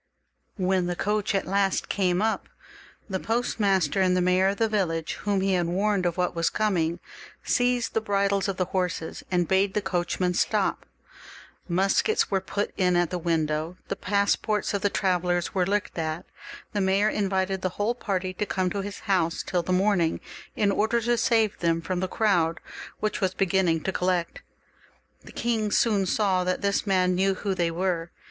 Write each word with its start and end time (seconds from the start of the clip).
When 0.57 0.87
the 0.87 0.95
coach 0.95 1.35
at 1.35 1.45
last 1.45 1.87
came 1.87 2.23
up, 2.23 2.49
the 3.07 3.19
postmaster 3.19 4.01
and 4.01 4.17
the 4.17 4.19
mayor 4.21 4.47
of 4.47 4.57
the 4.57 4.67
village, 4.67 5.13
whom 5.25 5.41
he 5.41 5.53
had 5.53 5.67
warned 5.67 6.07
of 6.07 6.17
what 6.17 6.33
was 6.35 6.49
coming, 6.49 6.99
seized 7.43 7.93
the 7.93 8.01
bridles 8.01 8.47
of 8.47 8.57
the 8.57 8.65
horses, 8.65 9.21
and 9.29 9.47
bade 9.47 9.75
the 9.75 9.79
coachman 9.83 10.33
stop. 10.33 10.87
Muskets 11.67 12.31
were 12.31 12.41
put 12.41 12.73
in 12.77 12.95
at 12.95 13.11
the 13.11 13.19
window, 13.19 13.77
the 13.89 13.95
passports 13.95 14.73
of 14.73 14.81
the 14.81 14.89
travellers 14.89 15.53
were 15.53 15.67
looked 15.67 15.95
at; 15.99 16.25
the 16.73 16.81
mayor 16.81 17.07
in 17.07 17.29
vited 17.29 17.61
the 17.61 17.77
whole 17.77 17.93
party 17.93 18.33
to 18.33 18.45
come 18.47 18.71
to 18.71 18.81
his 18.81 19.01
house 19.01 19.43
till 19.45 19.61
the 19.61 19.71
morn 19.71 20.01
ing, 20.01 20.19
in 20.55 20.71
order 20.71 20.99
to 20.99 21.15
save 21.15 21.59
them 21.59 21.79
from 21.79 21.99
the 21.99 22.07
crowd, 22.07 22.59
which 23.01 23.21
was 23.21 23.35
beginning 23.35 23.79
to 23.83 23.91
collect. 23.91 24.41
The 25.23 25.31
king 25.31 25.69
soon 25.69 26.07
saw 26.07 26.43
that 26.43 26.61
this 26.63 26.87
man 26.87 27.13
knew 27.13 27.35
who 27.35 27.53
they 27.53 27.69
were. 27.69 28.09